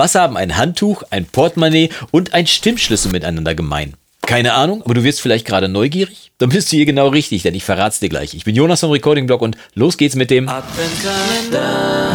[0.00, 3.92] Was haben ein Handtuch, ein Portemonnaie und ein Stimmschlüssel miteinander gemein?
[4.22, 6.32] Keine Ahnung, aber du wirst vielleicht gerade neugierig?
[6.38, 8.32] Dann bist du hier genau richtig, denn ich verrat's dir gleich.
[8.32, 12.09] Ich bin Jonas vom Recording Blog und los geht's mit dem Adventkalender.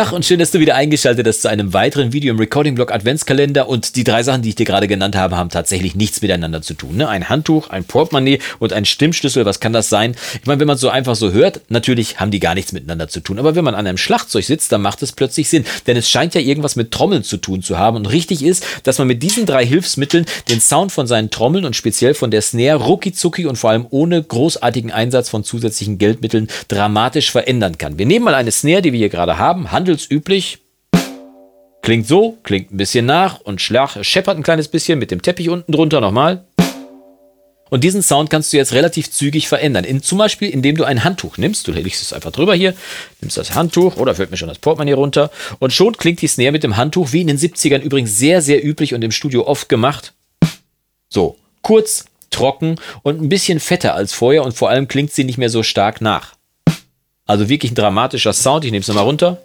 [0.00, 3.68] Tag und schön, dass du wieder eingeschaltet hast zu einem weiteren Video im Recording-Blog Adventskalender.
[3.68, 6.72] Und die drei Sachen, die ich dir gerade genannt habe, haben tatsächlich nichts miteinander zu
[6.72, 6.96] tun.
[6.96, 7.06] Ne?
[7.06, 10.16] Ein Handtuch, ein Portemonnaie und ein Stimmschlüssel, was kann das sein?
[10.40, 13.20] Ich meine, wenn man so einfach so hört, natürlich haben die gar nichts miteinander zu
[13.20, 13.38] tun.
[13.38, 15.66] Aber wenn man an einem Schlagzeug sitzt, dann macht es plötzlich Sinn.
[15.86, 17.98] Denn es scheint ja irgendwas mit Trommeln zu tun zu haben.
[17.98, 21.76] Und richtig ist, dass man mit diesen drei Hilfsmitteln den Sound von seinen Trommeln und
[21.76, 23.12] speziell von der Snare rucki
[23.44, 27.98] und vor allem ohne großartigen Einsatz von zusätzlichen Geldmitteln dramatisch verändern kann.
[27.98, 30.58] Wir nehmen mal eine Snare, die wir hier gerade haben, handelsüblich.
[31.82, 35.48] Klingt so, klingt ein bisschen nach und schlag, scheppert ein kleines bisschen mit dem Teppich
[35.48, 36.44] unten drunter nochmal.
[37.70, 39.84] Und diesen Sound kannst du jetzt relativ zügig verändern.
[39.84, 41.68] In, zum Beispiel, indem du ein Handtuch nimmst.
[41.68, 42.74] Du legst es einfach drüber hier,
[43.20, 45.30] nimmst das Handtuch oder fällt mir schon das Portemonnaie runter.
[45.60, 48.64] Und schon klingt die Snare mit dem Handtuch, wie in den 70ern übrigens sehr, sehr
[48.64, 50.14] üblich und im Studio oft gemacht.
[51.08, 55.38] So, kurz, trocken und ein bisschen fetter als vorher und vor allem klingt sie nicht
[55.38, 56.34] mehr so stark nach.
[57.26, 58.64] Also wirklich ein dramatischer Sound.
[58.64, 59.40] Ich nehme es nochmal runter.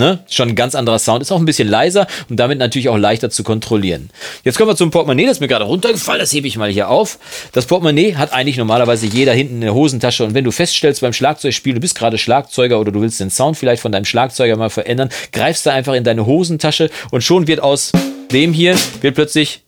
[0.00, 0.20] Ne?
[0.30, 1.20] Schon ein ganz anderer Sound.
[1.20, 4.08] Ist auch ein bisschen leiser und damit natürlich auch leichter zu kontrollieren.
[4.44, 5.26] Jetzt kommen wir zum Portemonnaie.
[5.26, 6.20] Das ist mir gerade runtergefallen.
[6.20, 7.18] Das hebe ich mal hier auf.
[7.52, 10.24] Das Portemonnaie hat eigentlich normalerweise jeder hinten in der Hosentasche.
[10.24, 13.58] Und wenn du feststellst beim Schlagzeugspiel, du bist gerade Schlagzeuger oder du willst den Sound
[13.58, 17.60] vielleicht von deinem Schlagzeuger mal verändern, greifst du einfach in deine Hosentasche und schon wird
[17.60, 17.92] aus
[18.32, 19.64] dem hier, wird plötzlich,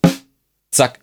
[0.71, 0.97] zack,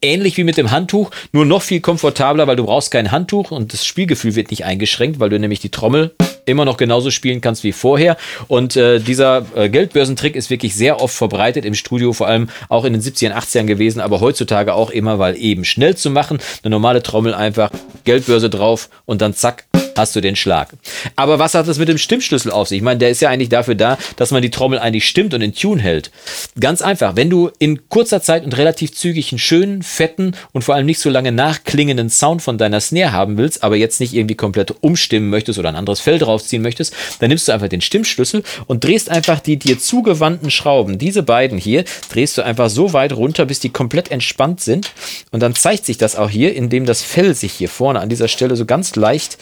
[0.00, 3.72] ähnlich wie mit dem Handtuch, nur noch viel komfortabler, weil du brauchst kein Handtuch und
[3.72, 6.14] das Spielgefühl wird nicht eingeschränkt, weil du nämlich die Trommel
[6.48, 8.16] immer noch genauso spielen kannst wie vorher.
[8.48, 12.84] Und äh, dieser äh, Geldbörsentrick ist wirklich sehr oft verbreitet im Studio, vor allem auch
[12.84, 16.70] in den 70ern, 80ern gewesen, aber heutzutage auch immer, weil eben schnell zu machen, eine
[16.70, 17.70] normale Trommel einfach,
[18.04, 19.64] Geldbörse drauf und dann zack,
[19.98, 20.68] hast du den Schlag.
[21.16, 22.78] Aber was hat das mit dem Stimmschlüssel auf sich?
[22.78, 25.42] Ich meine, der ist ja eigentlich dafür da, dass man die Trommel eigentlich stimmt und
[25.42, 26.10] in Tune hält.
[26.58, 30.74] Ganz einfach, wenn du in kurzer Zeit und relativ zügig einen schönen, fetten und vor
[30.74, 34.36] allem nicht so lange nachklingenden Sound von deiner Snare haben willst, aber jetzt nicht irgendwie
[34.36, 38.42] komplett umstimmen möchtest oder ein anderes Fell draufziehen möchtest, dann nimmst du einfach den Stimmschlüssel
[38.66, 43.12] und drehst einfach die dir zugewandten Schrauben, diese beiden hier, drehst du einfach so weit
[43.12, 44.92] runter, bis die komplett entspannt sind.
[45.32, 48.28] Und dann zeigt sich das auch hier, indem das Fell sich hier vorne an dieser
[48.28, 49.38] Stelle so ganz leicht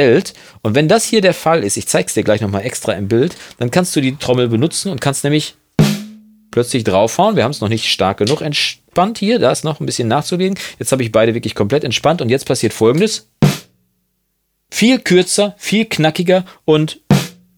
[0.00, 0.32] Welt.
[0.62, 3.08] Und wenn das hier der Fall ist, ich zeige es dir gleich nochmal extra im
[3.08, 5.56] Bild, dann kannst du die Trommel benutzen und kannst nämlich
[6.50, 7.36] plötzlich draufhauen.
[7.36, 9.38] Wir haben es noch nicht stark genug entspannt hier.
[9.38, 10.58] Da ist noch ein bisschen nachzulegen.
[10.78, 13.28] Jetzt habe ich beide wirklich komplett entspannt und jetzt passiert folgendes.
[14.72, 17.00] Viel kürzer, viel knackiger und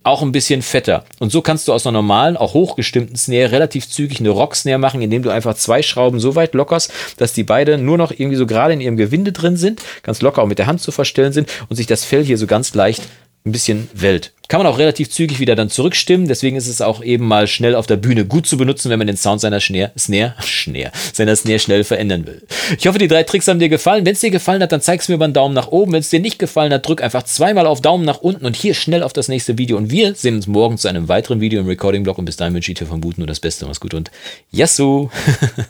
[0.04, 1.04] auch ein bisschen fetter.
[1.18, 5.02] Und so kannst du aus einer normalen, auch hochgestimmten Snare relativ zügig eine Rock-Snare machen,
[5.02, 8.46] indem du einfach zwei Schrauben so weit lockerst, dass die beide nur noch irgendwie so
[8.46, 11.50] gerade in ihrem Gewinde drin sind, ganz locker auch mit der Hand zu verstellen sind
[11.68, 13.02] und sich das Fell hier so ganz leicht
[13.44, 14.32] ein bisschen Welt.
[14.48, 17.74] Kann man auch relativ zügig wieder dann zurückstimmen, deswegen ist es auch eben mal schnell
[17.74, 21.34] auf der Bühne gut zu benutzen, wenn man den Sound seiner Snare, Snare, Snare, seiner
[21.34, 22.42] Snare schnell verändern will.
[22.78, 24.04] Ich hoffe, die drei Tricks haben dir gefallen.
[24.04, 25.92] Wenn es dir gefallen hat, dann zeig's mir über einen Daumen nach oben.
[25.92, 28.74] Wenn es dir nicht gefallen hat, drück einfach zweimal auf Daumen nach unten und hier
[28.74, 29.78] schnell auf das nächste Video.
[29.78, 32.72] Und wir sehen uns morgen zu einem weiteren Video im Recording-Blog und bis dahin wünsche
[32.72, 33.64] ich dir vom Guten nur das Beste.
[33.64, 34.10] Mach's gut und
[34.50, 35.08] Yassou!